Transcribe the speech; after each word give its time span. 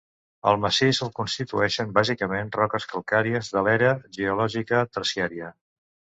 El 0.51 0.55
massís 0.61 0.99
el 1.07 1.09
constituïxen 1.17 1.91
bàsicament 1.97 2.49
roques 2.55 2.87
calcàries 2.93 3.51
de 3.57 3.63
l'era 3.67 3.91
geològica 4.17 4.81
terciària. 4.97 5.51